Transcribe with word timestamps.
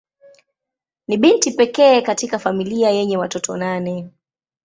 Ni 1.07 1.17
binti 1.17 1.51
pekee 1.51 2.01
katika 2.01 2.39
familia 2.39 2.89
yenye 2.89 3.17
watoto 3.17 3.57
nane. 3.57 4.09